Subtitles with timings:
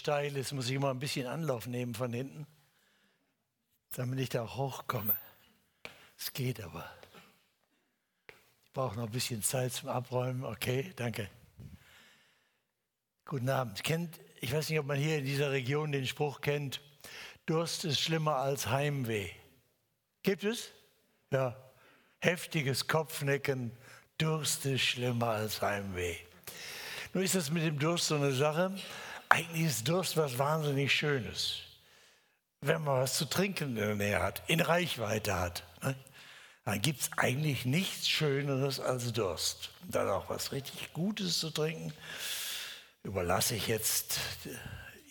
[0.00, 2.46] steil ist, muss ich immer ein bisschen Anlauf nehmen von hinten,
[3.94, 5.16] damit ich da hochkomme.
[6.18, 6.90] Es geht aber.
[8.64, 10.44] Ich brauche noch ein bisschen Zeit zum Abräumen.
[10.44, 11.28] Okay, danke.
[13.26, 13.84] Guten Abend.
[13.84, 16.80] Kennt, ich weiß nicht, ob man hier in dieser Region den Spruch kennt,
[17.44, 19.30] Durst ist schlimmer als Heimweh.
[20.22, 20.70] Gibt es?
[21.30, 21.56] Ja.
[22.20, 23.72] Heftiges Kopfnicken,
[24.18, 26.16] Durst ist schlimmer als Heimweh.
[27.12, 28.74] Nun ist das mit dem Durst so eine Sache.
[29.30, 31.60] Eigentlich ist Durst was wahnsinnig Schönes.
[32.60, 35.94] Wenn man was zu trinken in der Nähe hat, in Reichweite hat, ne?
[36.64, 39.70] dann gibt es eigentlich nichts Schöneres als Durst.
[39.88, 41.92] Dann auch was richtig Gutes zu trinken,
[43.04, 44.18] überlasse ich jetzt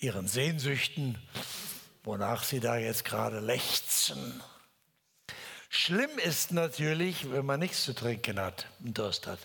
[0.01, 1.17] Ihren Sehnsüchten,
[2.03, 4.43] wonach Sie da jetzt gerade lechzen.
[5.69, 9.39] Schlimm ist natürlich, wenn man nichts zu trinken hat und Durst hat.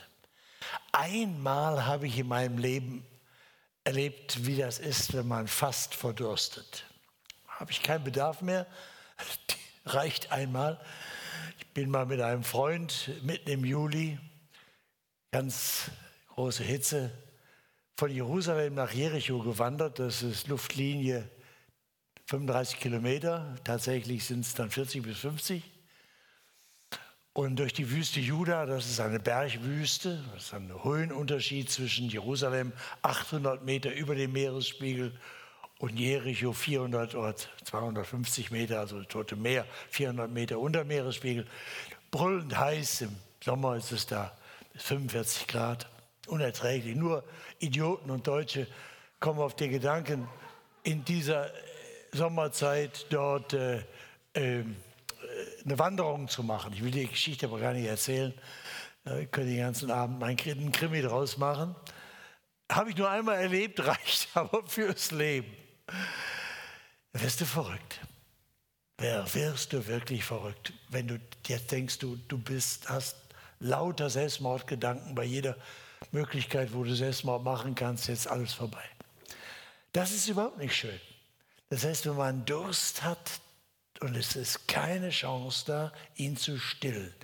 [0.91, 3.07] Einmal habe ich in meinem Leben
[3.85, 6.85] erlebt, wie das ist, wenn man fast verdurstet.
[7.47, 8.67] Habe ich keinen Bedarf mehr,
[9.85, 10.81] reicht einmal.
[11.59, 14.19] Ich bin mal mit einem Freund mitten im Juli,
[15.31, 15.91] ganz
[16.29, 17.13] große Hitze,
[17.97, 19.99] von Jerusalem nach Jericho gewandert.
[19.99, 21.31] Das ist Luftlinie
[22.27, 23.55] 35 Kilometer.
[23.65, 25.74] Tatsächlich sind es dann 40 bis 50.
[27.35, 32.73] Und durch die Wüste Juda, das ist eine Bergwüste, das ist ein Höhenunterschied zwischen Jerusalem
[33.03, 35.13] 800 Meter über dem Meeresspiegel
[35.81, 41.45] und Jericho 400 oder 250 Meter, also Tote Meer 400 Meter unter Meeresspiegel.
[42.13, 44.33] Brüllend heiß, im Sommer ist es da
[44.77, 45.89] 45 Grad,
[46.29, 46.95] unerträglich.
[46.95, 47.25] Nur
[47.59, 48.69] Idioten und Deutsche
[49.19, 50.29] kommen auf den Gedanken,
[50.85, 51.51] in dieser
[52.13, 53.83] Sommerzeit dort äh,
[54.35, 54.63] äh,
[55.65, 56.73] eine Wanderung zu machen.
[56.73, 58.35] Ich will die Geschichte aber gar nicht erzählen.
[59.05, 61.75] Ich könnte den ganzen Abend meinen Krimi draus machen.
[62.71, 65.55] Habe ich nur einmal erlebt, reicht aber fürs Leben.
[67.13, 68.01] Da wirst du verrückt.
[68.99, 73.17] Wer wirst du wirklich verrückt, wenn du jetzt denkst, du, du bist, hast
[73.59, 75.57] lauter Selbstmordgedanken bei jeder
[76.13, 78.85] Möglichkeit, wo du Selbstmord machen kannst, jetzt alles vorbei.
[79.93, 81.01] Das ist überhaupt nicht schön.
[81.71, 83.41] Das heißt, wenn man Durst hat,
[84.05, 87.15] und es ist keine Chance da, ihn zu stillen.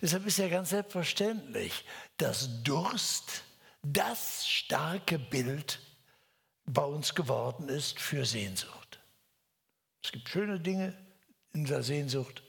[0.00, 1.84] Deshalb ist ja ganz selbstverständlich,
[2.16, 3.44] dass Durst
[3.82, 5.78] das starke Bild
[6.64, 9.00] bei uns geworden ist für Sehnsucht.
[10.02, 10.96] Es gibt schöne Dinge
[11.52, 12.42] in der Sehnsucht,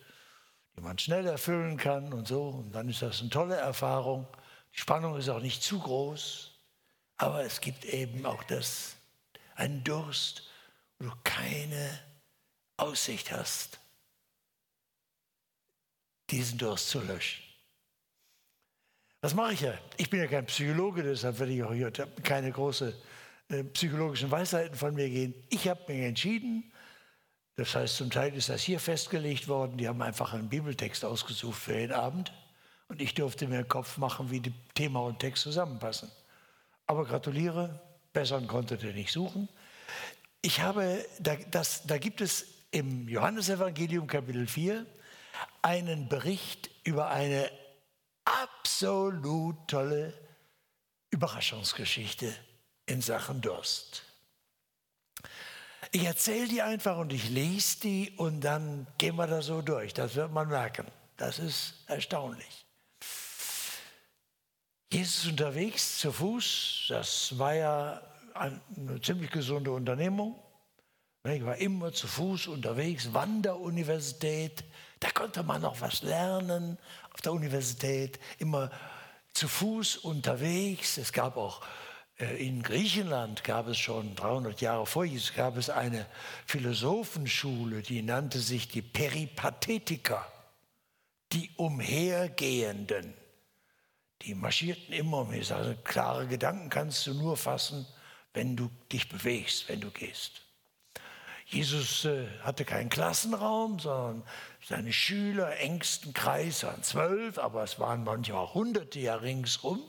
[0.76, 2.50] die man schnell erfüllen kann und so.
[2.50, 4.28] Und dann ist das eine tolle Erfahrung.
[4.74, 6.52] Die Spannung ist auch nicht zu groß.
[7.18, 8.96] Aber es gibt eben auch das,
[9.56, 10.44] einen Durst,
[10.98, 12.00] wo du keine
[12.78, 13.80] Aussicht hast,
[16.30, 17.44] diesen Durst zu löschen.
[19.22, 19.74] Was mache ich ja?
[19.98, 22.94] Ich bin ja kein Psychologe, deshalb werde ich auch hier keine großen
[23.50, 25.34] äh, psychologischen Weisheiten von mir gehen.
[25.50, 26.72] Ich habe mich entschieden,
[27.56, 31.58] das heißt, zum Teil ist das hier festgelegt worden, die haben einfach einen Bibeltext ausgesucht
[31.58, 32.34] für den Abend
[32.88, 34.42] und ich durfte mir einen Kopf machen, wie
[34.74, 36.12] Thema und Text zusammenpassen.
[36.88, 37.80] Aber gratuliere,
[38.12, 39.48] besseren konntet ihr nicht suchen.
[40.42, 44.86] Ich habe, da, das, da gibt es im Johannesevangelium Kapitel 4
[45.62, 47.50] einen Bericht über eine
[48.26, 50.14] absolut tolle
[51.12, 52.36] Überraschungsgeschichte
[52.88, 54.04] in Sachen Durst.
[55.92, 59.94] Ich erzähle die einfach und ich lese die und dann gehen wir da so durch.
[59.94, 60.88] Das wird man merken.
[61.18, 62.66] Das ist erstaunlich.
[64.92, 66.86] Jesus unterwegs zu Fuß.
[66.90, 68.02] Das war ja
[68.34, 70.43] eine ziemlich gesunde Unternehmung.
[71.26, 74.66] Ich war immer zu Fuß unterwegs, Wanderuniversität.
[75.00, 76.78] Da konnte man noch was lernen
[77.14, 78.70] auf der Universität, immer
[79.32, 80.98] zu Fuß unterwegs.
[80.98, 81.62] Es gab auch
[82.18, 86.06] äh, in Griechenland, gab es schon 300 Jahre vor Jesus, gab es eine
[86.46, 90.30] Philosophenschule, die nannte sich die Peripathetiker,
[91.32, 93.14] die Umhergehenden.
[94.24, 95.32] Die marschierten immer um.
[95.32, 97.88] Ich sage, klare Gedanken kannst du nur fassen,
[98.34, 100.43] wenn du dich bewegst, wenn du gehst.
[101.46, 104.24] Jesus äh, hatte keinen Klassenraum, sondern
[104.66, 109.82] seine Schüler, engsten Kreis waren zwölf, aber es waren manchmal auch hunderte ja ringsum.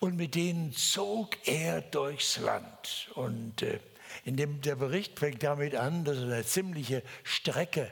[0.00, 3.08] Und mit denen zog er durchs Land.
[3.14, 3.78] Und äh,
[4.24, 7.90] in dem, der Bericht fängt damit an, dass er eine ziemliche Strecke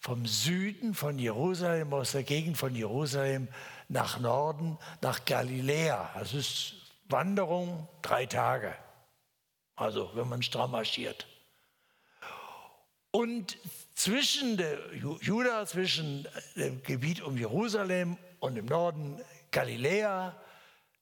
[0.00, 3.48] vom Süden von Jerusalem, aus der Gegend von Jerusalem
[3.88, 6.10] nach Norden, nach Galiläa.
[6.18, 6.74] Das ist
[7.08, 8.74] Wanderung drei Tage.
[9.76, 11.26] Also wenn man stramm marschiert.
[13.16, 13.56] Und
[13.94, 14.62] zwischen
[15.22, 19.18] Juda, zwischen dem Gebiet um Jerusalem und im Norden
[19.52, 20.38] Galiläa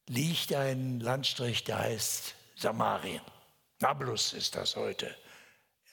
[0.07, 3.21] liegt ein Landstrich, der heißt Samarien.
[3.81, 5.13] Nablus ist das heute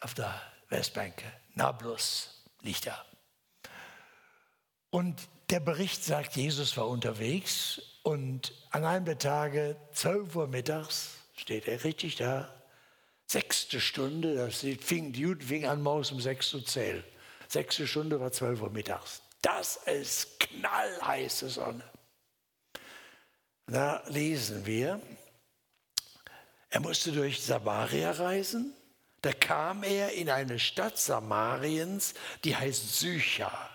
[0.02, 0.40] auf der
[0.70, 1.24] Westbank.
[1.56, 3.04] Nablus liegt da.
[4.92, 11.16] Und der Bericht sagt, Jesus war unterwegs und an einem der Tage, 12 Uhr mittags,
[11.36, 12.61] steht er richtig da,
[13.32, 17.04] sechste Stunde, das fing, die Juden fingen an, morgens um sechs zu zählen.
[17.48, 19.22] Sechste Stunde war 12 Uhr mittags.
[19.42, 21.84] Das ist knallheiße Sonne.
[23.68, 25.02] Da lesen wir,
[26.70, 28.74] er musste durch Samaria reisen.
[29.22, 32.14] Da kam er in eine Stadt Samariens,
[32.44, 33.70] die heißt Sychar,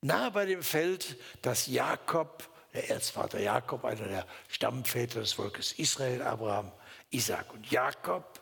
[0.00, 6.22] nahe bei dem Feld, das Jakob, der Erzvater Jakob, einer der Stammväter des Volkes Israel,
[6.22, 6.72] Abraham,
[7.10, 8.39] Isaac und Jakob,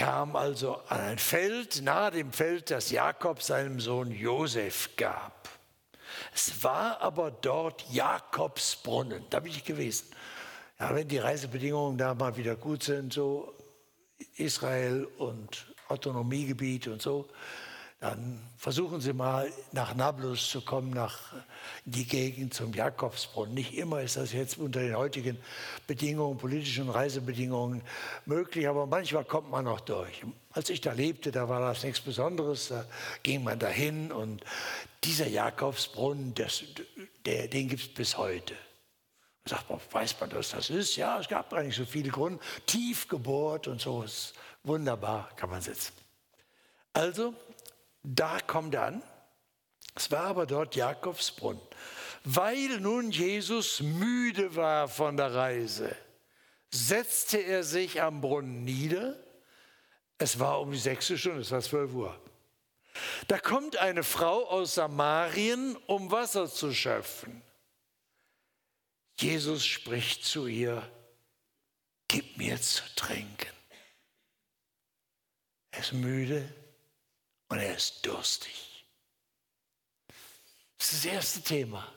[0.00, 5.50] kam also an ein Feld, nahe dem Feld, das Jakob seinem Sohn Josef gab.
[6.34, 10.06] Es war aber dort Jakobsbrunnen, da bin ich gewesen.
[10.78, 13.52] Ja, wenn die Reisebedingungen da mal wieder gut sind, so
[14.36, 17.28] Israel und Autonomiegebiet und so,
[18.00, 21.18] dann versuchen Sie mal nach Nablus zu kommen, nach
[21.84, 23.52] die Gegend zum Jakobsbrunnen.
[23.52, 25.36] Nicht immer ist das jetzt unter den heutigen
[25.86, 27.82] Bedingungen, politischen Reisebedingungen
[28.24, 30.22] möglich, aber manchmal kommt man noch durch.
[30.52, 32.86] Als ich da lebte, da war das nichts Besonderes, da
[33.22, 34.42] ging man dahin und
[35.04, 36.64] dieser Jakobsbrunnen, das,
[37.26, 38.54] der, den gibt es bis heute.
[39.44, 40.96] Sagt man, weiß man, was das ist?
[40.96, 42.40] Ja, es gab gar nicht so viele Gründe.
[42.64, 44.32] Tief gebohrt und so ist
[44.64, 45.92] wunderbar, kann man sitzen.
[46.92, 47.34] Also,
[48.02, 49.02] da kommt er an.
[49.94, 51.60] Es war aber dort Jakobsbrunnen.
[52.24, 55.96] Weil nun Jesus müde war von der Reise,
[56.70, 59.16] setzte er sich am Brunnen nieder.
[60.18, 62.20] Es war um die sechste Stunde, es war zwölf Uhr.
[63.28, 67.42] Da kommt eine Frau aus Samarien, um Wasser zu schöpfen.
[69.18, 70.90] Jesus spricht zu ihr,
[72.08, 73.52] gib mir zu trinken.
[75.70, 76.52] Er ist müde,
[77.50, 78.86] und er ist durstig.
[80.78, 81.92] Das ist das erste Thema.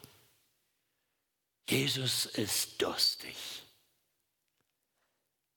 [1.70, 3.64] Jesus ist durstig.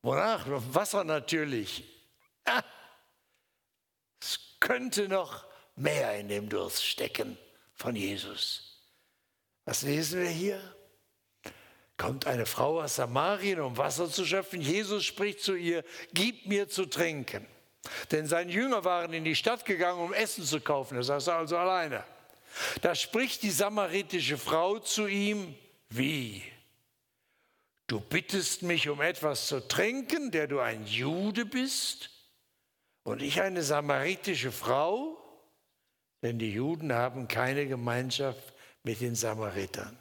[0.02, 0.44] Wonach?
[0.46, 1.82] Wasser natürlich.
[2.44, 2.62] Ah,
[4.20, 5.44] es könnte noch
[5.74, 7.36] mehr in dem Durst stecken
[7.74, 8.80] von Jesus.
[9.64, 10.76] Was lesen wir hier?
[11.96, 14.60] Kommt eine Frau aus Samarien, um Wasser zu schöpfen.
[14.60, 15.82] Jesus spricht zu ihr,
[16.12, 17.46] gib mir zu trinken.
[18.10, 20.96] Denn seine Jünger waren in die Stadt gegangen, um Essen zu kaufen.
[20.96, 22.04] Er saß also alleine.
[22.80, 25.54] Da spricht die samaritische Frau zu ihm,
[25.90, 26.42] wie?
[27.86, 32.10] Du bittest mich um etwas zu trinken, der du ein Jude bist
[33.04, 35.22] und ich eine samaritische Frau?
[36.22, 39.96] Denn die Juden haben keine Gemeinschaft mit den Samaritern.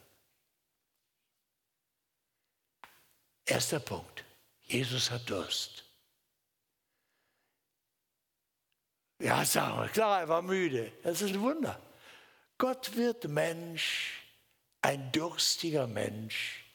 [3.45, 4.23] Erster Punkt.
[4.61, 5.84] Jesus hat Durst.
[9.19, 10.91] Ja, wir, klar, er war müde.
[11.03, 11.79] Das ist ein Wunder.
[12.57, 14.21] Gott wird Mensch,
[14.81, 16.65] ein durstiger Mensch,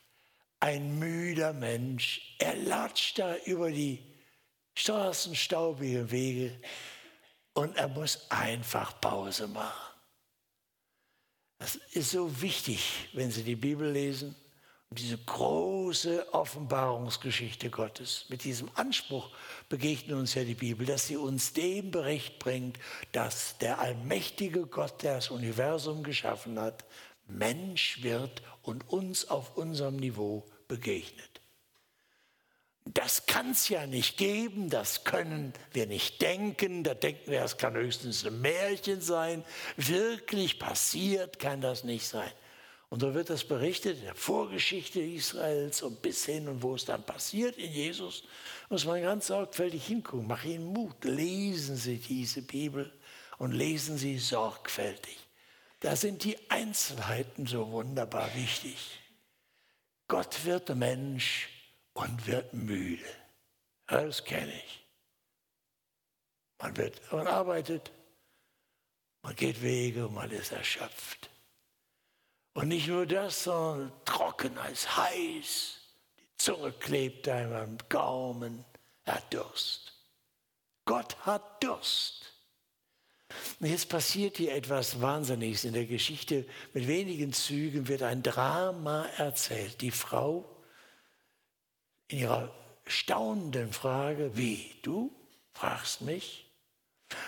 [0.58, 2.36] ein müder Mensch.
[2.38, 4.02] Er latscht da über die
[4.74, 6.60] straßenstaubigen Wege
[7.54, 9.94] und er muss einfach Pause machen.
[11.58, 14.34] Das ist so wichtig, wenn Sie die Bibel lesen
[14.92, 18.26] diese große Offenbarungsgeschichte Gottes.
[18.28, 19.30] Mit diesem Anspruch
[19.68, 22.76] begegnet uns ja die Bibel, dass sie uns dem Bericht bringt,
[23.12, 26.84] dass der allmächtige Gott, der das Universum geschaffen hat,
[27.28, 31.40] Mensch wird und uns auf unserem Niveau begegnet.
[32.84, 37.58] Das kann es ja nicht geben, das können wir nicht denken, da denken wir, es
[37.58, 39.44] kann höchstens ein Märchen sein.
[39.76, 42.32] Wirklich passiert kann das nicht sein.
[42.90, 46.84] Und so wird das berichtet in der Vorgeschichte Israels und bis hin und wo es
[46.84, 48.24] dann passiert in Jesus,
[48.68, 50.26] muss man ganz sorgfältig hingucken.
[50.26, 51.04] Mach Ihnen Mut.
[51.04, 52.92] Lesen Sie diese Bibel
[53.38, 55.16] und lesen Sie sorgfältig.
[55.78, 58.98] Da sind die Einzelheiten so wunderbar wichtig.
[60.08, 61.48] Gott wird Mensch
[61.92, 63.06] und wird müde.
[63.86, 64.84] Das kenne ich.
[66.58, 67.92] Man, wird, man arbeitet,
[69.22, 71.29] man geht Wege und man ist erschöpft.
[72.54, 75.76] Und nicht nur das, sondern trocken als heiß.
[76.18, 78.64] Die Zunge klebt einem am Gaumen.
[79.04, 79.92] Er hat Durst.
[80.84, 82.32] Gott hat Durst.
[83.60, 86.46] Und jetzt passiert hier etwas Wahnsinniges in der Geschichte.
[86.72, 89.80] Mit wenigen Zügen wird ein Drama erzählt.
[89.80, 90.56] Die Frau
[92.08, 92.52] in ihrer
[92.86, 95.14] staunenden Frage, wie, du
[95.52, 96.50] fragst mich?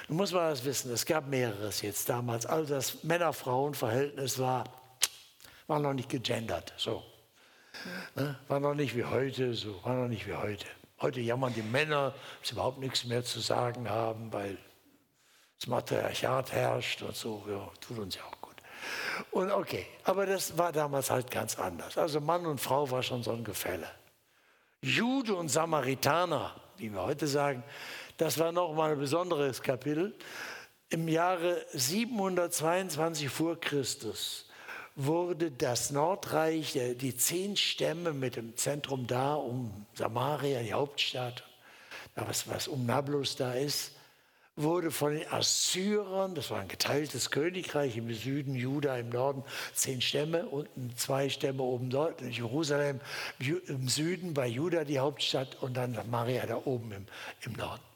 [0.08, 2.46] Du musst mal das wissen, es gab mehreres jetzt damals.
[2.46, 4.81] Also das Männer-Frauen-Verhältnis war
[5.72, 7.02] war noch nicht gegendert, so.
[8.14, 8.38] Ne?
[8.46, 10.66] War noch nicht wie heute, so, war noch nicht wie heute.
[11.00, 12.10] Heute jammern die Männer,
[12.40, 14.58] dass sie überhaupt nichts mehr zu sagen haben, weil
[15.58, 17.42] das Matriarchat herrscht und so.
[17.48, 18.56] Ja, tut uns ja auch gut.
[19.30, 21.96] Und okay, aber das war damals halt ganz anders.
[21.96, 23.88] Also Mann und Frau war schon so ein Gefälle.
[24.82, 27.64] Jude und Samaritaner, wie wir heute sagen,
[28.18, 30.14] das war nochmal ein besonderes Kapitel.
[30.90, 34.50] Im Jahre 722 vor Christus
[34.94, 41.44] wurde das Nordreich, die zehn Stämme mit dem Zentrum da um Samaria, die Hauptstadt,
[42.14, 43.92] was, was um Nablus da ist,
[44.54, 50.02] wurde von den Assyrern, das war ein geteiltes Königreich im Süden, Juda im Norden, zehn
[50.02, 53.00] Stämme, unten zwei Stämme oben dort, in Jerusalem
[53.38, 57.06] im Süden bei Juda die Hauptstadt und dann Samaria da oben im,
[57.40, 57.91] im Norden.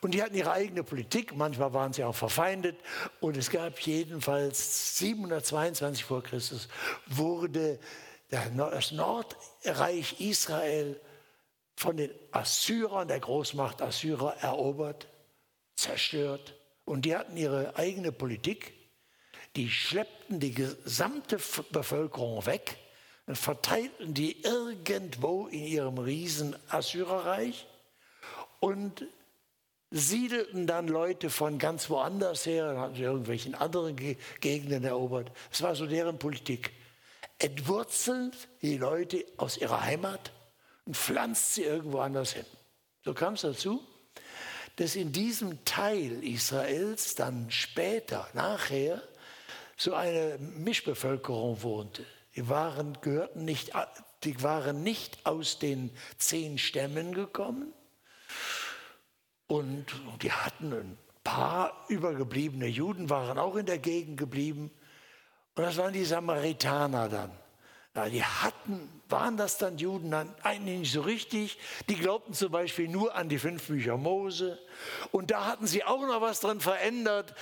[0.00, 2.76] Und die hatten ihre eigene Politik, manchmal waren sie auch verfeindet.
[3.20, 6.68] Und es gab jedenfalls 722 vor Christus,
[7.06, 7.80] wurde
[8.30, 11.00] das Nordreich Israel
[11.74, 15.08] von den Assyrern, der Großmacht Assyrer, erobert,
[15.76, 16.54] zerstört.
[16.84, 18.74] Und die hatten ihre eigene Politik.
[19.56, 21.38] Die schleppten die gesamte
[21.70, 22.76] Bevölkerung weg
[23.26, 27.66] und verteilten die irgendwo in ihrem riesen Assyrerreich.
[28.60, 29.06] Und
[29.90, 33.96] siedelten dann Leute von ganz woanders her und hatten sie irgendwelchen anderen
[34.40, 35.32] Gegenden erobert.
[35.50, 36.72] Das war so deren Politik.
[37.38, 40.32] Entwurzelt die Leute aus ihrer Heimat
[40.84, 42.44] und pflanzt sie irgendwo anders hin.
[43.04, 43.82] So kam es dazu,
[44.76, 49.02] dass in diesem Teil Israels dann später, nachher,
[49.76, 52.04] so eine Mischbevölkerung wohnte.
[52.36, 53.72] Die waren, gehörten nicht,
[54.24, 57.72] die waren nicht aus den zehn Stämmen gekommen,
[59.48, 59.86] und
[60.22, 64.70] die hatten ein paar übergebliebene Juden, waren auch in der Gegend geblieben.
[65.56, 67.32] Und das waren die Samaritaner dann.
[67.94, 70.12] Ja, die hatten waren das dann Juden?
[70.42, 71.58] Eigentlich nicht so richtig.
[71.88, 74.58] Die glaubten zum Beispiel nur an die fünf Bücher Mose.
[75.12, 77.34] Und da hatten sie auch noch was drin verändert.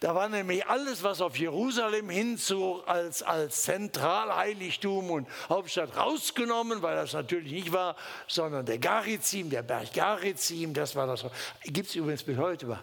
[0.00, 6.96] Da war nämlich alles, was auf Jerusalem hinzog, als, als Zentralheiligtum und Hauptstadt rausgenommen, weil
[6.96, 7.96] das natürlich nicht war,
[8.26, 11.24] sondern der Garizim, der Berg Garizim, das war das.
[11.64, 12.78] Gibt es übrigens bis heute.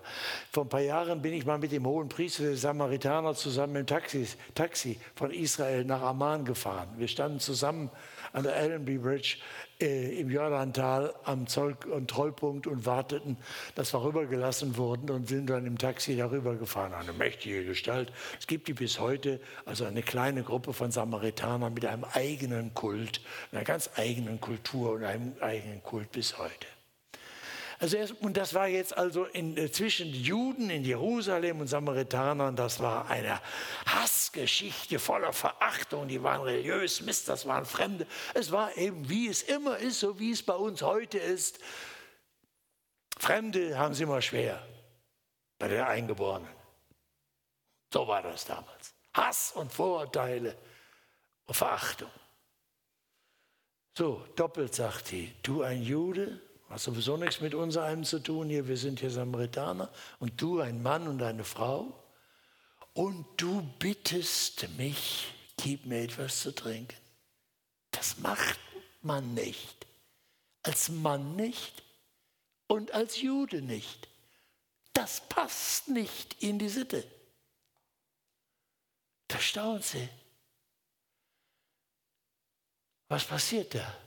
[0.51, 3.88] Vor ein paar Jahren bin ich mal mit dem hohen Priester der Samaritaner zusammen im
[3.88, 6.89] Taxi, Taxi von Israel nach Amman gefahren.
[6.98, 7.89] Wir standen zusammen
[8.38, 9.38] an der Allenby Bridge
[9.82, 13.36] äh, im Jordantal am Zoll Kontrollpunkt und warteten,
[13.74, 16.94] dass wir rübergelassen wurden und sind dann im Taxi darüber gefahren.
[16.94, 18.13] Eine mächtige Gestalt.
[18.39, 23.22] Es gibt die bis heute, also eine kleine Gruppe von Samaritanern mit einem eigenen Kult,
[23.51, 26.67] einer ganz eigenen Kultur und einem eigenen Kult bis heute.
[27.79, 32.55] Also erst, und das war jetzt also in, äh, zwischen Juden in Jerusalem und Samaritanern,
[32.55, 33.39] das war eine
[33.86, 36.07] Hassgeschichte voller Verachtung.
[36.07, 38.07] Die waren religiös, Mist, das waren Fremde.
[38.34, 41.60] Es war eben, wie es immer ist, so wie es bei uns heute ist.
[43.19, 44.65] Fremde haben es immer schwer
[45.60, 46.50] bei den Eingeborenen.
[47.93, 48.93] So war das damals.
[49.13, 50.57] Hass und Vorurteile
[51.46, 52.12] und Verachtung.
[53.96, 58.50] So, doppelt sagt die, du ein Jude, Hast sowieso nichts mit uns einem zu tun
[58.50, 62.03] hier, wir sind hier Samaritaner und du ein Mann und eine Frau
[62.93, 66.97] und du bittest mich, gib mir etwas zu trinken.
[67.91, 68.59] Das macht
[69.01, 69.88] man nicht.
[70.63, 71.83] Als Mann nicht
[72.67, 74.09] und als Jude nicht.
[74.91, 77.05] Das passt nicht in die Sitte.
[79.27, 80.09] Da staunt sie.
[83.07, 84.07] Was passiert da?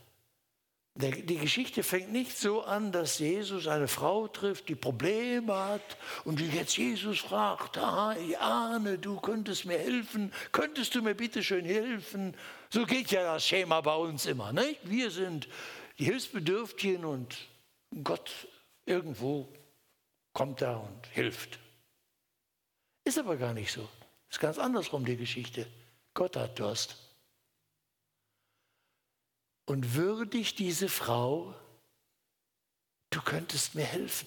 [1.01, 6.41] Die Geschichte fängt nicht so an, dass Jesus eine Frau trifft, die Probleme hat und
[6.41, 11.43] die jetzt Jesus fragt, ah, ich ahne, du könntest mir helfen, könntest du mir bitte
[11.43, 12.37] schön helfen?
[12.69, 14.53] So geht ja das Schema bei uns immer.
[14.53, 14.81] Nicht?
[14.85, 15.49] Wir sind
[15.99, 17.37] die Hilfsbedürftigen und
[18.05, 18.31] Gott
[18.85, 19.49] irgendwo
[20.33, 21.59] kommt da und hilft.
[23.05, 23.89] Ist aber gar nicht so.
[24.29, 25.67] Ist ganz andersrum die Geschichte.
[26.15, 27.10] Gott hat Durst
[29.71, 31.55] und würdig diese Frau,
[33.11, 34.27] du könntest mir helfen.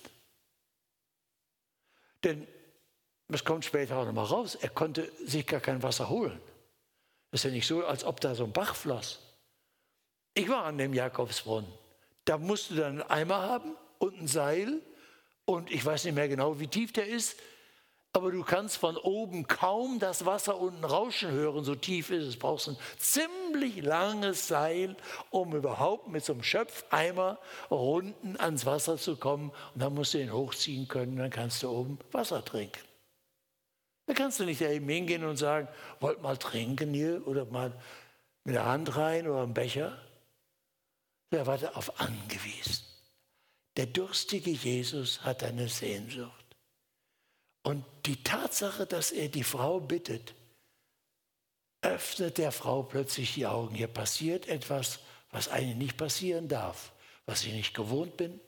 [2.23, 2.47] Denn,
[3.27, 6.39] das kommt später auch nochmal raus, er konnte sich gar kein Wasser holen.
[7.29, 9.19] Das ist ja nicht so, als ob da so ein Bach floss.
[10.33, 11.69] Ich war an dem Jakobsbrunnen.
[12.23, 14.79] Da musst du dann einen Eimer haben und ein Seil
[15.43, 17.35] und ich weiß nicht mehr genau, wie tief der ist
[18.15, 22.33] aber du kannst von oben kaum das Wasser unten rauschen hören, so tief ist es.
[22.35, 24.95] Du brauchst ein ziemlich langes Seil,
[25.31, 27.39] um überhaupt mit so einem Schöpfeimer
[27.69, 29.49] unten ans Wasser zu kommen.
[29.73, 32.81] Und dann musst du ihn hochziehen können, dann kannst du oben Wasser trinken.
[34.05, 35.67] Da kannst du nicht da eben hingehen und sagen,
[35.99, 37.73] wollt mal trinken hier oder mal
[38.43, 39.97] mit der Hand rein oder im Becher.
[41.31, 42.85] Der war darauf angewiesen.
[43.75, 46.42] der durstige Jesus hat eine Sehnsucht.
[47.63, 50.35] Und die Tatsache, dass er die Frau bittet,
[51.81, 53.75] öffnet der Frau plötzlich die Augen.
[53.75, 54.99] Hier passiert etwas,
[55.31, 56.91] was eigentlich nicht passieren darf,
[57.25, 58.39] was ich nicht gewohnt bin,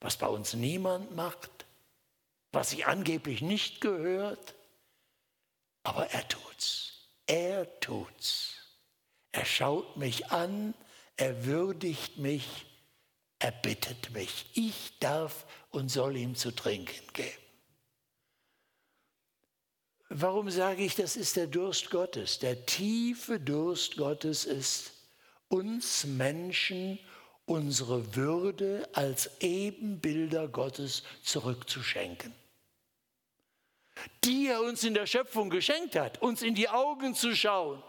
[0.00, 1.50] was bei uns niemand macht,
[2.52, 4.54] was sich angeblich nicht gehört.
[5.84, 7.08] Aber er tut's.
[7.26, 8.54] Er tut's.
[9.32, 10.74] Er schaut mich an,
[11.16, 12.66] er würdigt mich,
[13.38, 14.46] er bittet mich.
[14.54, 17.47] Ich darf und soll ihm zu trinken geben.
[20.10, 22.38] Warum sage ich, das ist der Durst Gottes?
[22.38, 24.92] Der tiefe Durst Gottes ist,
[25.48, 26.98] uns Menschen
[27.44, 32.34] unsere Würde als Ebenbilder Gottes zurückzuschenken.
[34.24, 37.82] Die er uns in der Schöpfung geschenkt hat, uns in die Augen zu schauen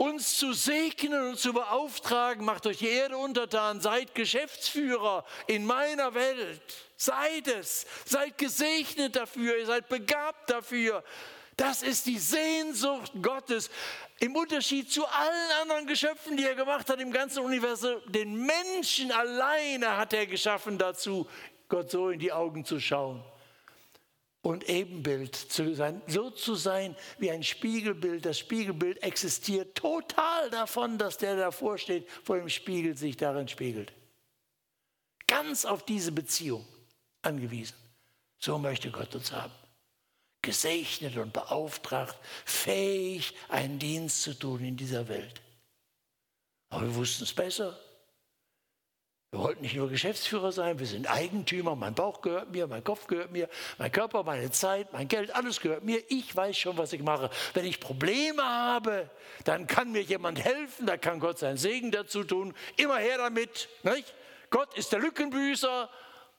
[0.00, 6.14] uns zu segnen und zu beauftragen, macht euch die Erde untertan, seid Geschäftsführer in meiner
[6.14, 6.89] Welt.
[7.00, 11.02] Seid es, seid gesegnet dafür, ihr seid begabt dafür.
[11.56, 13.70] Das ist die Sehnsucht Gottes.
[14.18, 19.12] Im Unterschied zu allen anderen Geschöpfen, die er gemacht hat im ganzen Universum, den Menschen
[19.12, 21.26] alleine hat er geschaffen dazu,
[21.70, 23.24] Gott so in die Augen zu schauen
[24.42, 28.26] und Ebenbild zu sein, so zu sein wie ein Spiegelbild.
[28.26, 33.94] Das Spiegelbild existiert total davon, dass der davor steht, vor dem Spiegel sich darin spiegelt.
[35.26, 36.66] Ganz auf diese Beziehung
[37.22, 37.76] angewiesen.
[38.38, 39.52] So möchte Gott uns haben.
[40.42, 45.42] Gesegnet und beauftragt, fähig, einen Dienst zu tun in dieser Welt.
[46.70, 47.78] Aber wir wussten es besser.
[49.32, 51.76] Wir wollten nicht nur Geschäftsführer sein, wir sind Eigentümer.
[51.76, 53.48] Mein Bauch gehört mir, mein Kopf gehört mir,
[53.78, 56.02] mein Körper, meine Zeit, mein Geld, alles gehört mir.
[56.08, 57.30] Ich weiß schon, was ich mache.
[57.54, 59.08] Wenn ich Probleme habe,
[59.44, 62.54] dann kann mir jemand helfen, da kann Gott seinen Segen dazu tun.
[62.76, 63.68] Immer her damit.
[63.84, 64.14] Nicht?
[64.50, 65.88] Gott ist der Lückenbüßer,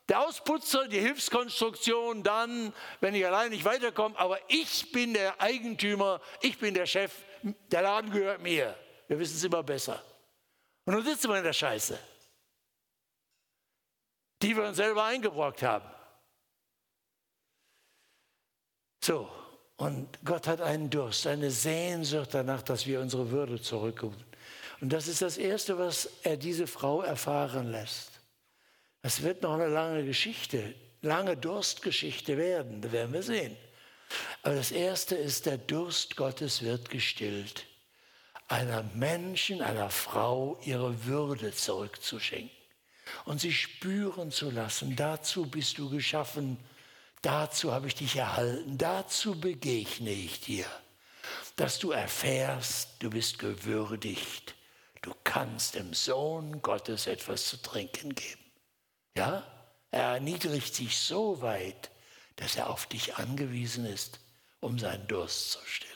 [0.09, 4.17] der Ausputzer, die Hilfskonstruktion, dann, wenn ich allein nicht weiterkomme.
[4.19, 8.75] Aber ich bin der Eigentümer, ich bin der Chef, der Laden gehört mir.
[9.07, 10.03] Wir wissen es immer besser.
[10.85, 11.97] Und nun sitzen wir in der Scheiße
[14.41, 15.85] die wir uns selber eingebrockt haben.
[19.03, 19.29] So,
[19.77, 24.25] und Gott hat einen Durst, eine Sehnsucht danach, dass wir unsere Würde zurückgewinnen.
[24.79, 28.10] Und das ist das Erste, was er diese Frau erfahren lässt.
[29.01, 33.57] Das wird noch eine lange Geschichte, lange Durstgeschichte werden, da werden wir sehen.
[34.43, 37.65] Aber das Erste ist, der Durst Gottes wird gestillt,
[38.47, 42.51] einer Menschen, einer Frau ihre Würde zurückzuschenken
[43.25, 46.57] und sie spüren zu lassen, dazu bist du geschaffen,
[47.21, 50.65] dazu habe ich dich erhalten, dazu begegne ich dir,
[51.55, 54.55] dass du erfährst, du bist gewürdigt,
[55.01, 58.40] du kannst dem Sohn Gottes etwas zu trinken geben.
[59.17, 59.45] Ja,
[59.91, 61.91] er erniedrigt sich so weit,
[62.37, 64.19] dass er auf dich angewiesen ist,
[64.61, 65.91] um seinen Durst zu stillen.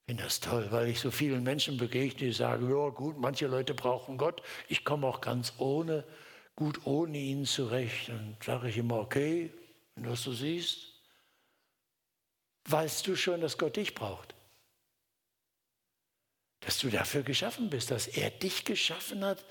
[0.00, 3.46] Ich finde das toll, weil ich so vielen Menschen begegne, die sagen, ja gut, manche
[3.46, 6.04] Leute brauchen Gott, ich komme auch ganz ohne,
[6.56, 8.10] gut ohne ihn zurecht.
[8.10, 9.50] Und sage ich immer, okay,
[9.94, 10.92] wenn du das so siehst,
[12.68, 14.34] weißt du schon, dass Gott dich braucht.
[16.60, 19.44] Dass du dafür geschaffen bist, dass er dich geschaffen hat,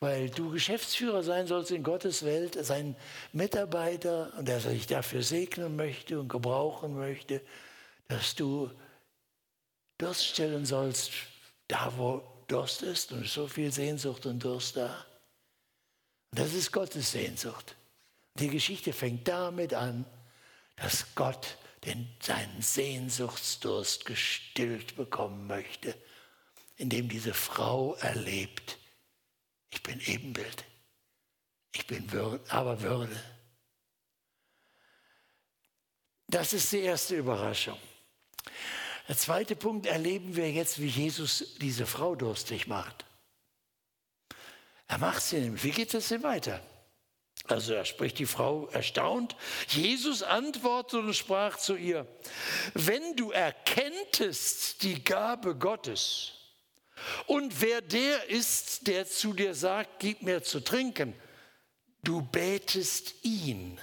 [0.00, 2.96] weil du Geschäftsführer sein sollst in Gottes Welt, sein
[3.32, 7.40] Mitarbeiter und dass er dich dafür segnen möchte und gebrauchen möchte,
[8.08, 8.70] dass du
[9.98, 11.12] Durst stillen sollst,
[11.68, 15.06] da wo Durst ist und so viel Sehnsucht und Durst da.
[16.30, 17.74] Und das ist Gottes Sehnsucht.
[18.34, 20.04] Die Geschichte fängt damit an,
[20.76, 21.56] dass Gott
[21.86, 25.94] den, seinen Sehnsuchtsdurst gestillt bekommen möchte,
[26.76, 28.78] indem diese Frau erlebt,
[29.70, 30.64] ich bin Ebenbild,
[31.72, 33.20] ich bin Würde, aber Würde.
[36.28, 37.78] Das ist die erste Überraschung.
[39.08, 43.04] Der zweite Punkt erleben wir jetzt, wie Jesus diese Frau durstig macht.
[44.88, 45.62] Er macht sie nämlich.
[45.62, 46.60] Wie geht es denn weiter?
[47.48, 49.36] Also da spricht die Frau erstaunt.
[49.68, 52.06] Jesus antwortete und sprach zu ihr,
[52.74, 56.32] wenn du erkenntest die Gabe Gottes
[57.26, 61.14] und wer der ist, der zu dir sagt, gib mir zu trinken,
[62.02, 63.80] du betest ihn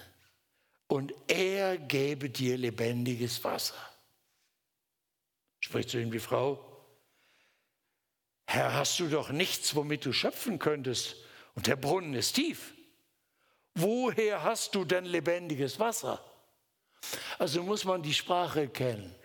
[0.88, 3.76] und er gebe dir lebendiges Wasser
[5.63, 6.69] spricht zu ihm die Frau,
[8.45, 11.15] Herr, hast du doch nichts, womit du schöpfen könntest,
[11.56, 12.73] und der Brunnen ist tief.
[13.73, 16.23] Woher hast du denn lebendiges Wasser?
[17.39, 19.15] Also muss man die Sprache kennen.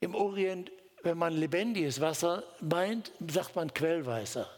[0.00, 0.72] Im Orient,
[1.04, 4.48] wenn man lebendiges Wasser meint, sagt man Quellwasser.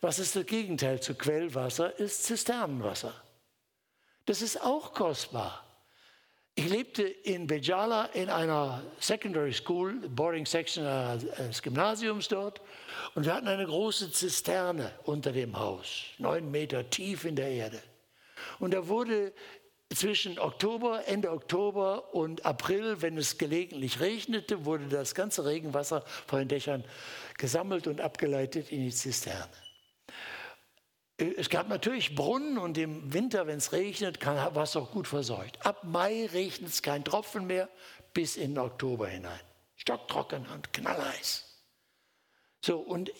[0.00, 1.98] Was ist das Gegenteil zu Quellwasser?
[1.98, 3.14] Ist Zisternenwasser.
[4.26, 5.64] Das ist auch kostbar.
[6.56, 12.60] Ich lebte in Bejala in einer Secondary School, Boarding Section des Gymnasiums dort.
[13.14, 17.82] Und wir hatten eine große Zisterne unter dem Haus, neun Meter tief in der Erde.
[18.60, 19.32] Und da wurde
[19.94, 26.40] zwischen Oktober, Ende Oktober und April, wenn es gelegentlich regnete, wurde das ganze Regenwasser von
[26.40, 26.84] den Dächern
[27.38, 29.48] gesammelt und abgeleitet in die Zisterne.
[31.16, 35.64] Es gab natürlich Brunnen und im Winter, wenn es regnet, war es auch gut versorgt.
[35.64, 37.68] Ab Mai regnet es kein Tropfen mehr
[38.12, 39.40] bis in den Oktober hinein.
[39.76, 41.44] Stocktrocken und knalleis.
[42.60, 43.12] So, und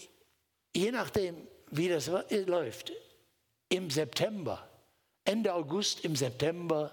[0.74, 1.36] je nachdem,
[1.70, 2.10] wie das
[2.46, 2.92] läuft,
[3.68, 4.68] im September,
[5.24, 6.90] Ende August, im September,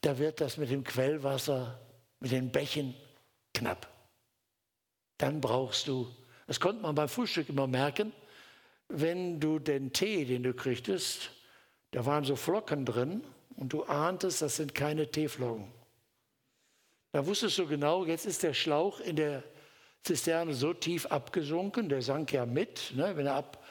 [0.00, 1.80] da wird das mit dem Quellwasser,
[2.20, 2.94] mit den Bächen
[3.54, 3.88] knapp.
[5.18, 6.08] Dann brauchst du,
[6.46, 8.12] das konnte man beim Frühstück immer merken,
[8.88, 11.30] wenn du den Tee, den du kriegtest,
[11.92, 13.24] da waren so Flocken drin
[13.56, 15.72] und du ahntest, das sind keine Teeflocken.
[17.12, 19.42] Da wusstest du genau, jetzt ist der Schlauch in der
[20.02, 23.64] Zisterne so tief abgesunken, der sank ja mit, ne, wenn er ab,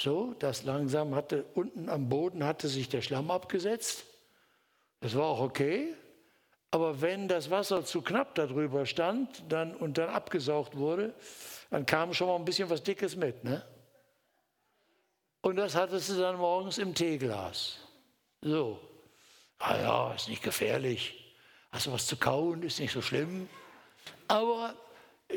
[0.00, 4.04] so, das langsam hatte, unten am Boden hatte sich der Schlamm abgesetzt.
[5.00, 5.94] Das war auch okay.
[6.70, 11.14] Aber wenn das Wasser zu knapp darüber stand dann, und dann abgesaugt wurde,
[11.70, 13.42] dann kam schon mal ein bisschen was Dickes mit.
[13.42, 13.64] Ne?
[15.40, 17.78] Und das hattest du dann morgens im Teeglas.
[18.42, 18.80] So.
[19.58, 21.34] Ah ja, ist nicht gefährlich.
[21.72, 23.48] Hast du was zu kauen, ist nicht so schlimm.
[24.28, 24.74] Aber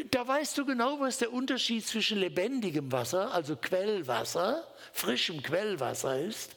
[0.09, 6.55] da weißt du genau, was der Unterschied zwischen lebendigem Wasser, also Quellwasser, frischem Quellwasser ist,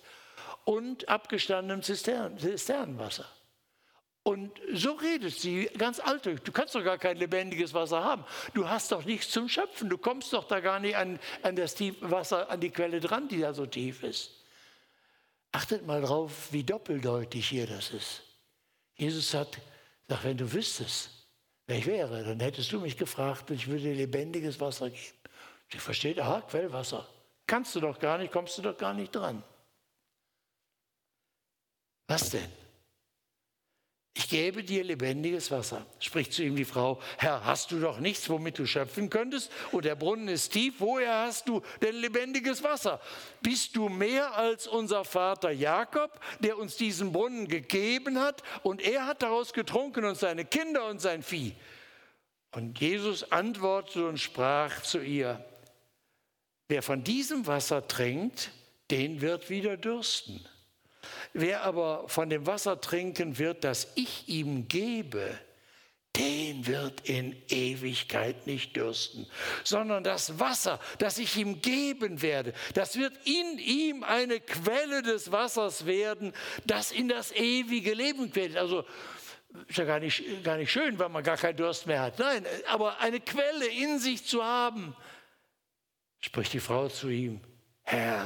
[0.64, 3.26] und abgestandenem Zisternenwasser.
[4.22, 6.36] Und so redet sie ganz alte.
[6.36, 8.24] Du kannst doch gar kein lebendiges Wasser haben.
[8.54, 9.90] Du hast doch nichts zum Schöpfen.
[9.90, 13.40] Du kommst doch da gar nicht an, an das Wasser, an die Quelle dran, die
[13.40, 14.30] da so tief ist.
[15.52, 18.22] Achtet mal drauf, wie doppeldeutig hier das ist.
[18.96, 19.58] Jesus hat
[20.08, 21.10] gesagt, wenn du wüsstest,
[21.66, 25.18] ich wäre, dann hättest du mich gefragt ich würde dir lebendiges Wasser geben.
[25.72, 27.08] Sie versteht, aha, Quellwasser.
[27.46, 29.42] Kannst du doch gar nicht, kommst du doch gar nicht dran.
[32.06, 32.63] Was denn?
[34.16, 35.84] Ich gebe dir lebendiges Wasser.
[35.98, 39.50] Spricht zu ihm die Frau, Herr, hast du doch nichts, womit du schöpfen könntest?
[39.72, 43.00] Und der Brunnen ist tief, woher hast du denn lebendiges Wasser?
[43.42, 48.44] Bist du mehr als unser Vater Jakob, der uns diesen Brunnen gegeben hat?
[48.62, 51.56] Und er hat daraus getrunken und seine Kinder und sein Vieh.
[52.52, 55.44] Und Jesus antwortete und sprach zu ihr,
[56.68, 58.52] wer von diesem Wasser trinkt,
[58.92, 60.46] den wird wieder dürsten.
[61.34, 65.36] Wer aber von dem Wasser trinken wird, das ich ihm gebe,
[66.16, 69.26] den wird in Ewigkeit nicht dürsten,
[69.64, 75.32] sondern das Wasser, das ich ihm geben werde, das wird in ihm eine Quelle des
[75.32, 76.32] Wassers werden,
[76.66, 78.56] das in das ewige Leben quält.
[78.56, 78.84] Also
[79.66, 82.20] ist ja gar nicht, gar nicht schön, weil man gar keinen Durst mehr hat.
[82.20, 84.94] Nein, aber eine Quelle in sich zu haben,
[86.20, 87.40] spricht die Frau zu ihm,
[87.82, 88.23] Herr,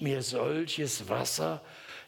[0.00, 1.64] mir solches Wasser,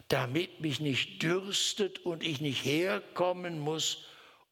[0.07, 4.05] damit mich nicht dürstet und ich nicht herkommen muss,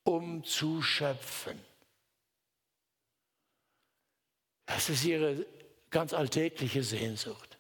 [0.04, 1.60] um zu schöpfen.
[4.66, 5.46] Das ist ihre
[5.90, 7.58] ganz alltägliche Sehnsucht,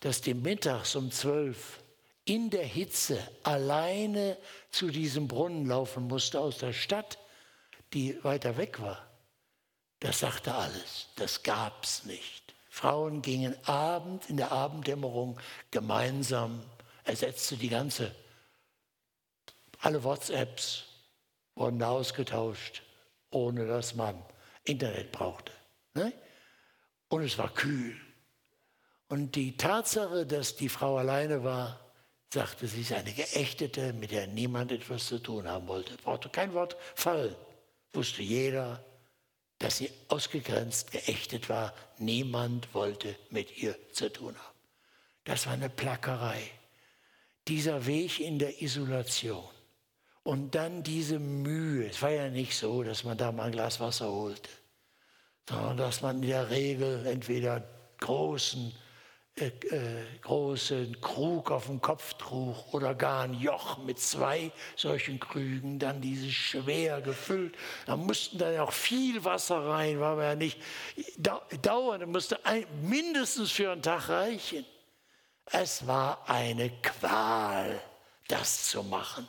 [0.00, 1.82] dass die mittags um zwölf
[2.24, 4.36] in der Hitze alleine
[4.70, 7.18] zu diesem Brunnen laufen musste aus der Stadt,
[7.92, 9.10] die weiter weg war.
[10.00, 12.45] Das sagte alles, das gab es nicht.
[12.76, 16.62] Frauen gingen Abend in der Abenddämmerung gemeinsam,
[17.04, 18.14] ersetzte die ganze,
[19.80, 20.84] alle WhatsApps
[21.54, 22.82] wurden ausgetauscht,
[23.30, 24.22] ohne dass man
[24.64, 25.52] Internet brauchte.
[25.94, 26.12] Ne?
[27.08, 27.96] Und es war kühl.
[29.08, 31.80] Und die Tatsache, dass die Frau alleine war,
[32.30, 35.96] sagte, sie ist eine Geächtete, mit der niemand etwas zu tun haben wollte.
[35.96, 37.36] Brauchte kein Wort fallen.
[37.94, 38.84] Wusste jeder,
[39.58, 41.72] dass sie ausgegrenzt, geächtet war.
[41.98, 44.56] Niemand wollte mit ihr zu tun haben.
[45.24, 46.40] Das war eine Plackerei.
[47.48, 49.44] Dieser Weg in der Isolation.
[50.22, 51.88] Und dann diese Mühe.
[51.88, 54.50] Es war ja nicht so, dass man da mal ein Glas Wasser holte,
[55.48, 57.62] sondern dass man in der Regel entweder
[58.00, 58.74] großen
[59.38, 59.50] äh,
[60.22, 66.00] großen Krug auf dem Kopf trug oder gar ein Joch mit zwei solchen Krügen, dann
[66.00, 67.54] diese schwer gefüllt.
[67.84, 70.58] Da mussten dann auch viel Wasser rein, war ja nicht
[71.60, 74.64] dauernd, musste ein, mindestens für einen Tag reichen.
[75.52, 77.78] Es war eine Qual,
[78.28, 79.28] das zu machen.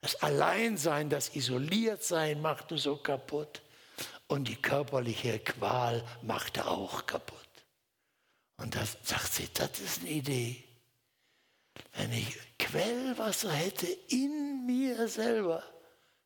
[0.00, 3.60] Das Alleinsein, das Isoliertsein machte so kaputt
[4.26, 7.37] und die körperliche Qual machte auch kaputt.
[8.58, 10.64] Und da sagt sie, das ist eine Idee.
[11.96, 15.62] Wenn ich Quellwasser hätte in mir selber,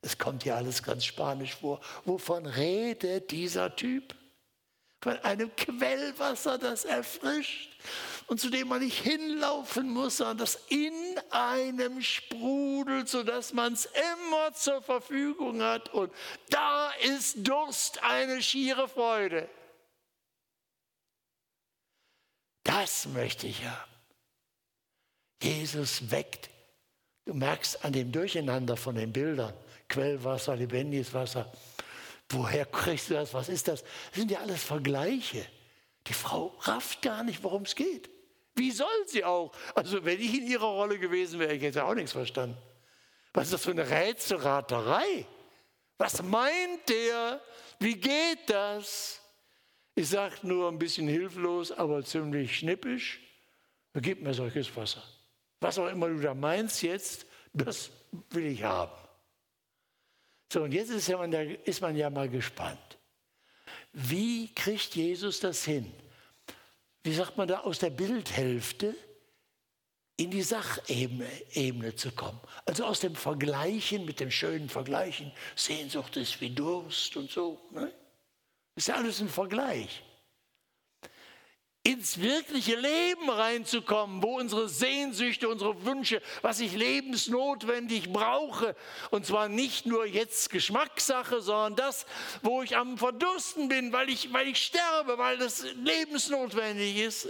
[0.00, 4.14] es kommt ja alles ganz spanisch vor, wovon redet dieser Typ?
[5.00, 7.70] Von einem Quellwasser, das erfrischt
[8.28, 10.92] und zu dem man nicht hinlaufen muss, sondern das in
[11.30, 15.92] einem sprudelt, sodass man es immer zur Verfügung hat.
[15.92, 16.12] Und
[16.50, 19.48] da ist Durst eine schiere Freude.
[22.74, 23.90] Das möchte ich haben.
[25.42, 26.48] Jesus weckt.
[27.26, 29.52] Du merkst an dem Durcheinander von den Bildern,
[29.88, 31.52] Quellwasser, lebendiges Wasser.
[32.30, 33.34] Woher kriegst du das?
[33.34, 33.82] Was ist das?
[33.82, 35.44] Das sind ja alles Vergleiche.
[36.06, 38.08] Die Frau rafft gar nicht, worum es geht.
[38.54, 39.52] Wie soll sie auch?
[39.74, 42.56] Also wenn ich in ihrer Rolle gewesen wäre, ich hätte auch nichts verstanden.
[43.34, 45.26] Was ist das für eine Rätselraterei?
[45.98, 47.40] Was meint der?
[47.78, 49.21] Wie geht das?
[49.94, 53.20] Ich sage nur ein bisschen hilflos, aber ziemlich schnippisch.
[53.94, 55.02] Gib mir solches Wasser.
[55.60, 57.90] Was auch immer du da meinst jetzt, das
[58.30, 58.92] will ich haben.
[60.52, 62.98] So, und jetzt ist, ja man, ist man ja mal gespannt.
[63.92, 65.92] Wie kriegt Jesus das hin?
[67.02, 68.94] Wie sagt man da, aus der Bildhälfte
[70.16, 72.40] in die Sachebene zu kommen.
[72.64, 77.60] Also aus dem Vergleichen mit dem schönen Vergleichen, Sehnsucht ist wie Durst und so.
[77.70, 77.92] Ne?
[78.74, 80.02] Ist ja alles ein Vergleich.
[81.84, 88.76] Ins wirkliche Leben reinzukommen, wo unsere Sehnsüchte, unsere Wünsche, was ich lebensnotwendig brauche,
[89.10, 92.06] und zwar nicht nur jetzt Geschmackssache, sondern das,
[92.42, 97.28] wo ich am Verdursten bin, weil ich, weil ich sterbe, weil das lebensnotwendig ist.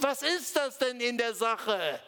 [0.00, 2.00] Was ist das denn in der Sache?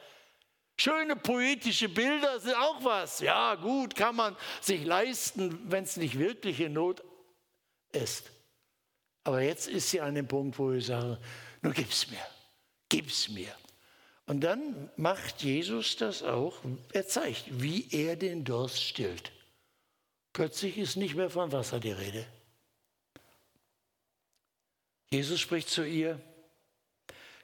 [0.77, 3.21] Schöne poetische Bilder sind auch was.
[3.21, 7.05] Ja, gut, kann man sich leisten, wenn es nicht wirkliche Not
[7.93, 8.33] ist.
[9.27, 11.19] Aber jetzt ist sie an dem Punkt, wo ich sage,
[11.61, 12.25] nur gib's mir,
[12.89, 13.53] gib's mir.
[14.27, 16.61] Und dann macht Jesus das auch.
[16.93, 19.33] Er zeigt, wie er den Durst stillt.
[20.33, 22.25] Plötzlich ist nicht mehr von Wasser die Rede.
[25.11, 26.21] Jesus spricht zu ihr,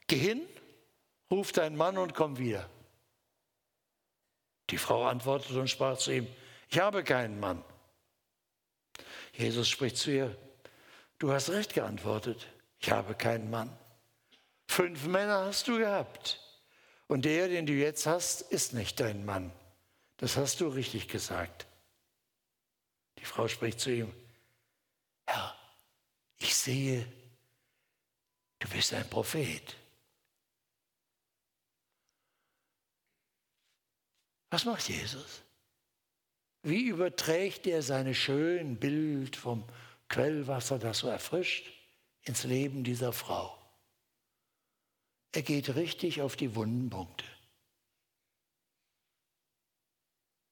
[0.07, 0.42] geh hin,
[1.33, 2.71] ruf deinen Mann und komm wieder.
[4.71, 6.29] Die Frau antwortete und sprach zu ihm,
[6.71, 7.64] ich habe keinen Mann.
[9.33, 10.37] Jesus spricht zu ihr,
[11.22, 12.48] Du hast recht geantwortet.
[12.80, 13.70] Ich habe keinen Mann.
[14.66, 16.40] Fünf Männer hast du gehabt.
[17.06, 19.52] Und der, den du jetzt hast, ist nicht dein Mann.
[20.16, 21.68] Das hast du richtig gesagt.
[23.20, 24.12] Die Frau spricht zu ihm,
[25.24, 25.54] Herr,
[26.40, 27.06] ich sehe,
[28.58, 29.76] du bist ein Prophet.
[34.50, 35.42] Was macht Jesus?
[36.64, 39.64] Wie überträgt er seine schönen Bild vom
[40.12, 41.72] Quellwasser, das so erfrischt,
[42.25, 43.59] ins Leben dieser Frau.
[45.33, 47.25] Er geht richtig auf die wunden Punkte.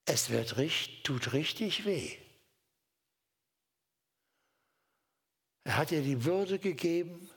[0.06, 0.56] Es wird,
[1.04, 2.16] tut richtig weh.
[5.64, 7.30] Er hat ihr die Würde gegeben.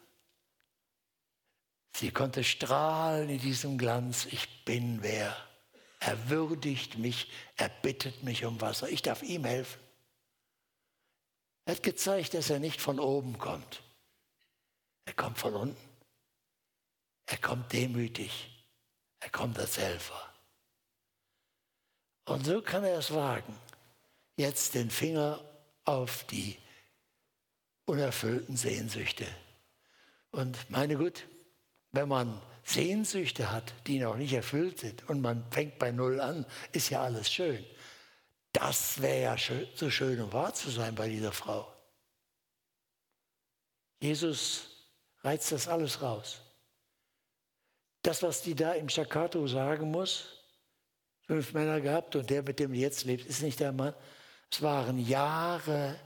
[1.97, 4.25] Sie konnte strahlen in diesem Glanz.
[4.31, 5.35] Ich bin wer.
[5.99, 8.89] Er würdigt mich, er bittet mich um Wasser.
[8.89, 9.82] Ich darf ihm helfen.
[11.65, 13.83] Er hat gezeigt, dass er nicht von oben kommt.
[15.05, 15.89] Er kommt von unten.
[17.25, 18.49] Er kommt demütig.
[19.19, 20.33] Er kommt als Helfer.
[22.25, 23.55] Und so kann er es wagen,
[24.37, 25.43] jetzt den Finger
[25.85, 26.57] auf die
[27.85, 29.25] unerfüllten Sehnsüchte.
[30.31, 31.27] Und meine Gut,
[31.91, 36.45] wenn man Sehnsüchte hat, die noch nicht erfüllt sind und man fängt bei Null an,
[36.71, 37.65] ist ja alles schön.
[38.53, 41.73] Das wäre ja so schön, um wahr zu sein bei dieser Frau.
[43.99, 44.69] Jesus
[45.21, 46.41] reizt das alles raus.
[48.03, 50.43] Das, was die da im Staccato sagen muss,
[51.25, 53.95] fünf Männer gehabt und der, mit dem du jetzt lebst, ist nicht der Mann.
[54.51, 55.99] Es waren Jahre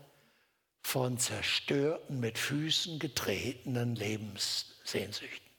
[0.84, 5.52] von zerstörten, mit Füßen getretenen Lebenssehnsüchten.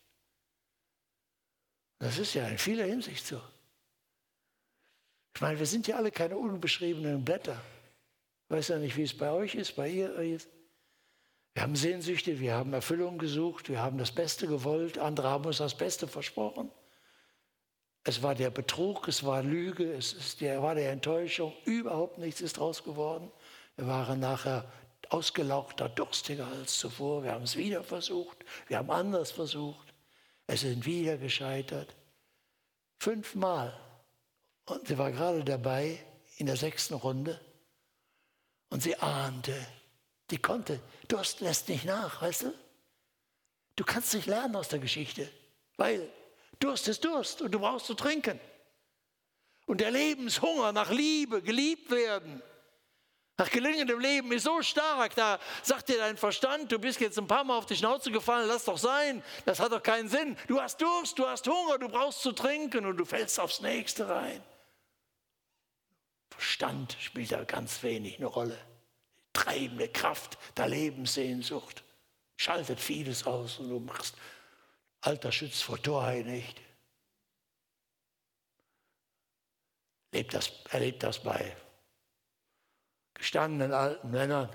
[1.99, 3.43] Das ist ja in vieler Hinsicht so.
[5.39, 7.63] Ich meine, wir sind ja alle keine unbeschriebenen Blätter.
[8.49, 10.49] Ich weiß ja nicht, wie es bei euch ist, bei ihr ist.
[11.55, 15.59] Wir haben Sehnsüchte, wir haben Erfüllung gesucht, wir haben das Beste gewollt, andere haben uns
[15.59, 16.73] das Beste versprochen.
[18.03, 22.41] Es war der Betrug, es war Lüge, es ist der, war der Enttäuschung, überhaupt nichts
[22.41, 23.31] ist draus geworden.
[23.77, 24.65] Wir waren nachher
[25.09, 27.23] ausgelauchter, durstiger als zuvor.
[27.23, 29.95] Wir haben es wieder versucht, wir haben anders versucht.
[30.49, 31.95] Es sind wieder gescheitert.
[32.99, 33.79] Fünfmal
[34.71, 35.99] und sie war gerade dabei
[36.37, 37.41] in der sechsten Runde
[38.71, 39.55] und sie ahnte,
[40.31, 42.55] die konnte, Durst lässt nicht nach, weißt du?
[43.77, 45.31] Du kannst nicht lernen aus der Geschichte,
[45.77, 46.09] weil
[46.59, 48.39] Durst ist Durst und du brauchst zu trinken.
[49.67, 52.43] Und der Lebenshunger nach Liebe, geliebt werden,
[53.37, 57.29] nach gelingendem Leben ist so stark, da sagt dir dein Verstand, du bist jetzt ein
[57.29, 60.37] paar Mal auf die Schnauze gefallen, lass doch sein, das hat doch keinen Sinn.
[60.49, 64.09] Du hast Durst, du hast Hunger, du brauchst zu trinken und du fällst aufs nächste
[64.09, 64.43] rein.
[66.39, 68.57] Verstand spielt da ganz wenig eine Rolle.
[69.33, 71.83] Treibende Kraft der Lebenssehnsucht
[72.37, 74.15] schaltet vieles aus und du machst
[75.01, 76.61] alter Schütz vor Torheit nicht.
[80.13, 81.57] Lebt das, erlebt das bei
[83.15, 84.49] gestandenen alten Männern,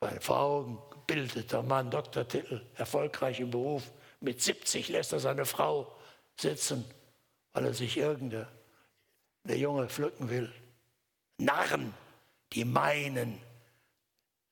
[0.00, 3.92] bei einer Frau, ein gebildeter Mann, Doktortitel, erfolgreich im Beruf.
[4.18, 5.96] Mit 70 lässt er seine Frau
[6.36, 6.84] sitzen,
[7.52, 8.48] weil er sich irgendeine
[9.44, 10.52] Junge pflücken will.
[11.38, 11.94] Narren,
[12.52, 13.40] die meinen,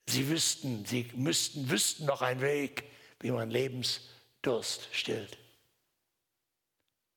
[0.09, 2.85] sie wüssten, sie müssten, wüssten noch einen Weg,
[3.21, 5.39] wie man Lebensdurst stillt.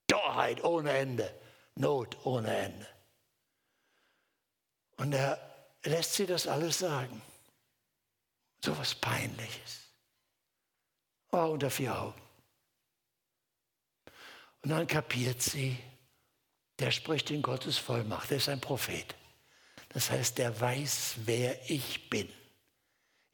[0.08, 1.34] Torheit ohne Ende,
[1.76, 2.88] Not ohne Ende.
[4.98, 5.40] Und er
[5.84, 7.22] lässt sie das alles sagen.
[8.64, 9.88] So was Peinliches.
[11.32, 12.22] Oh, unter vier Augen.
[14.62, 15.78] Und dann kapiert sie,
[16.82, 19.15] der spricht in Gottes Vollmacht, der ist ein Prophet.
[19.89, 22.28] Das heißt, der weiß, wer ich bin.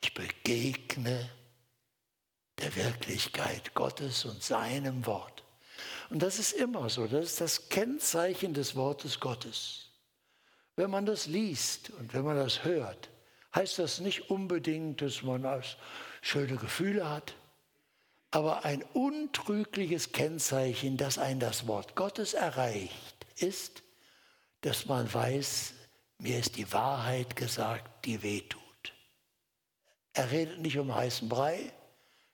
[0.03, 1.29] Ich begegne
[2.59, 5.43] der Wirklichkeit Gottes und seinem Wort.
[6.09, 9.89] Und das ist immer so, das ist das Kennzeichen des Wortes Gottes.
[10.75, 13.09] Wenn man das liest und wenn man das hört,
[13.55, 15.63] heißt das nicht unbedingt, dass man
[16.21, 17.35] schöne Gefühle hat,
[18.31, 23.06] aber ein untrügliches Kennzeichen, das ein das Wort Gottes erreicht,
[23.41, 23.83] ist,
[24.61, 25.73] dass man weiß,
[26.19, 28.61] mir ist die Wahrheit gesagt, die wehtut.
[30.13, 31.71] Er redet nicht um heißen Brei,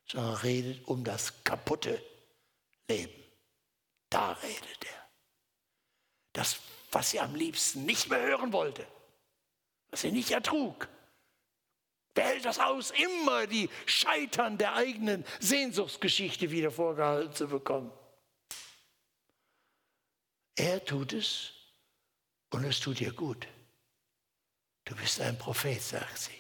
[0.08, 2.02] sondern redet um das kaputte
[2.88, 3.14] Leben.
[4.10, 5.10] Da redet er.
[6.32, 6.60] Das
[6.94, 8.86] was sie am liebsten nicht mehr hören wollte,
[9.90, 10.88] was sie nicht ertrug.
[12.16, 17.92] Wer hält das aus, immer die Scheitern der eigenen Sehnsuchtsgeschichte wieder vorgehalten zu bekommen?
[20.56, 21.52] Er tut es
[22.52, 23.48] und es tut ihr gut.
[24.86, 26.32] Du bist ein Prophet, sagt sie.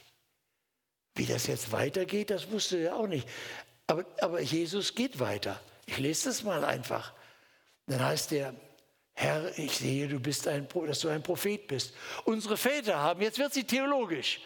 [1.15, 3.27] Wie das jetzt weitergeht, das wusste er auch nicht.
[3.87, 5.59] Aber, aber Jesus geht weiter.
[5.85, 7.13] Ich lese das mal einfach.
[7.87, 8.55] Dann heißt er,
[9.15, 11.93] Herr, ich sehe, du bist ein, dass du ein Prophet bist.
[12.25, 14.41] Unsere Väter haben, jetzt wird sie theologisch.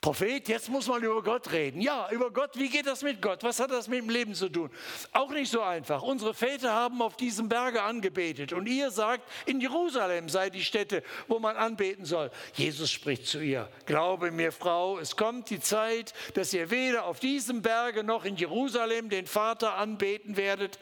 [0.00, 1.82] Prophet, jetzt muss man über Gott reden.
[1.82, 3.44] Ja, über Gott, wie geht das mit Gott?
[3.44, 4.70] Was hat das mit dem Leben zu tun?
[5.12, 6.00] Auch nicht so einfach.
[6.00, 11.02] Unsere Väter haben auf diesem Berge angebetet und ihr sagt, in Jerusalem sei die Stätte,
[11.28, 12.30] wo man anbeten soll.
[12.54, 17.20] Jesus spricht zu ihr, glaube mir, Frau, es kommt die Zeit, dass ihr weder auf
[17.20, 20.78] diesem Berge noch in Jerusalem den Vater anbeten werdet.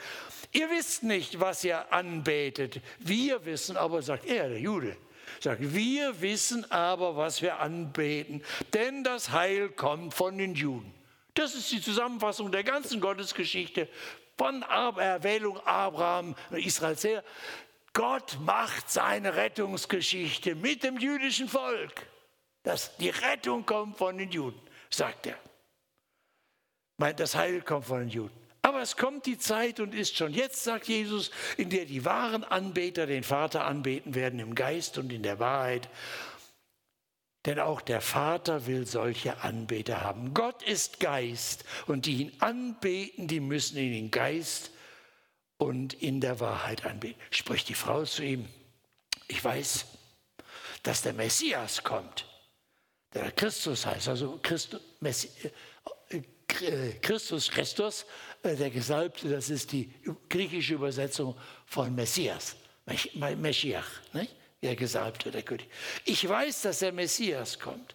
[0.53, 2.81] Ihr wisst nicht, was ihr anbetet.
[3.01, 4.97] Wir wissen aber, sagt er, der Jude,
[5.41, 8.43] sagt, wir wissen aber, was wir anbeten,
[8.75, 10.93] denn das Heil kommt von den Juden.
[11.35, 13.89] Das ist die Zusammenfassung der ganzen Gottesgeschichte
[14.37, 17.25] von Erwählung Abraham und Israels her.
[17.93, 22.07] Gott macht seine Rettungsgeschichte mit dem jüdischen Volk.
[22.63, 25.39] Das, die Rettung kommt von den Juden, sagt er.
[27.15, 28.48] Das Heil kommt von den Juden.
[28.69, 32.45] Aber es kommt die Zeit und ist schon jetzt, sagt Jesus, in der die wahren
[32.45, 35.89] Anbeter den Vater anbeten werden im Geist und in der Wahrheit.
[37.47, 40.35] Denn auch der Vater will solche Anbeter haben.
[40.35, 44.71] Gott ist Geist und die ihn anbeten, die müssen ihn in Geist
[45.57, 47.19] und in der Wahrheit anbeten.
[47.31, 48.47] Spricht die Frau zu ihm,
[49.29, 49.87] ich weiß,
[50.83, 52.27] dass der Messias kommt,
[53.15, 56.21] der Christus heißt, also Christus, Messi, äh,
[57.03, 58.07] Christus, Christus
[58.57, 59.91] der Gesalbte, das ist die
[60.29, 62.57] griechische Übersetzung von Messias,
[63.15, 63.89] Meschiach,
[64.63, 65.69] der Gesalbte, der König.
[66.05, 67.95] Ich weiß, dass der Messias kommt.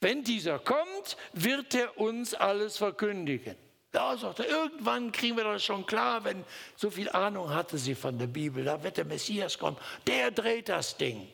[0.00, 3.56] Wenn dieser kommt, wird er uns alles verkündigen.
[3.94, 6.44] Ja, sagt er, irgendwann kriegen wir das schon klar, wenn
[6.76, 10.68] so viel Ahnung hatte sie von der Bibel, da wird der Messias kommen, der dreht
[10.68, 11.26] das Ding.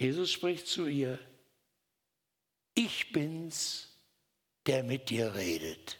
[0.00, 1.18] Jesus spricht zu ihr,
[2.74, 3.90] ich bin's,
[4.66, 5.98] der mit dir redet.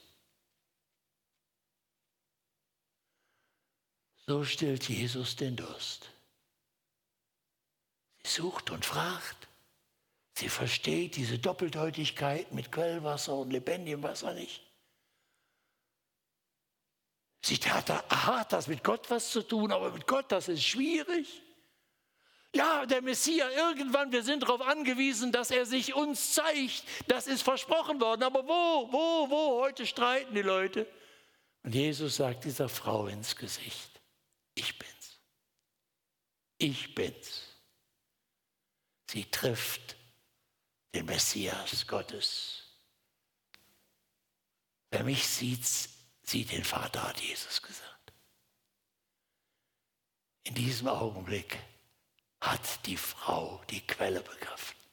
[4.26, 6.10] So stillt Jesus den Durst.
[8.22, 9.48] Sie sucht und fragt.
[10.34, 14.62] Sie versteht diese Doppeldeutigkeit mit Quellwasser und lebendigem Wasser nicht.
[17.42, 21.42] Sie hat, hat das mit Gott was zu tun, aber mit Gott, das ist schwierig.
[22.54, 26.84] Ja, der Messias, irgendwann, wir sind darauf angewiesen, dass er sich uns zeigt.
[27.08, 28.22] Das ist versprochen worden.
[28.22, 29.60] Aber wo, wo, wo?
[29.62, 30.86] Heute streiten die Leute.
[31.64, 33.93] Und Jesus sagt dieser Frau ins Gesicht,
[34.54, 35.18] ich bin's.
[36.58, 37.42] Ich bin's.
[39.10, 39.96] Sie trifft
[40.94, 42.62] den Messias Gottes.
[44.90, 45.64] Wer mich sieht,
[46.22, 48.12] sieht den Vater, hat Jesus gesagt.
[50.44, 51.58] In diesem Augenblick
[52.40, 54.83] hat die Frau die Quelle begriffen.